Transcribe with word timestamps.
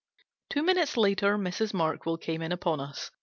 Two 0.49 0.63
minutes 0.63 0.97
later 0.97 1.37
Mrs. 1.37 1.75
Markwell 1.75 2.17
came 2.19 2.41
in 2.41 2.51
upon 2.51 2.79
us. 2.79 3.11